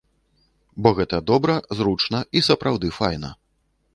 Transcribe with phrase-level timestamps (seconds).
[0.85, 3.29] Бо гэта добра, зручна і сапраўды файна.